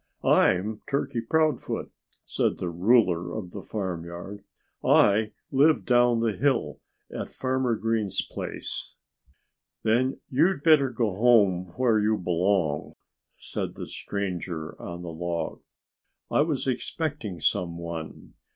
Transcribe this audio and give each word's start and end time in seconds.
"I'm 0.23 0.81
Turkey 0.89 1.21
Proudfoot," 1.21 1.91
said 2.25 2.57
the 2.57 2.71
ruler 2.71 3.37
of 3.37 3.51
the 3.51 3.61
farmyard. 3.61 4.43
"I 4.83 5.33
live 5.51 5.85
down 5.85 6.21
the 6.21 6.33
hill 6.35 6.79
at 7.15 7.29
Farmer 7.29 7.75
Green's 7.75 8.23
place." 8.23 8.95
"Then 9.83 10.19
you'd 10.27 10.63
better 10.63 10.89
go 10.89 11.11
home 11.13 11.73
where 11.77 11.99
you 11.99 12.17
belong," 12.17 12.95
said 13.37 13.75
the 13.75 13.85
stranger 13.85 14.75
on 14.81 15.03
the 15.03 15.13
log. 15.13 15.61
"I 16.31 16.41
was 16.41 16.65
expecting 16.65 17.39
some 17.39 17.77
one. 17.77 18.33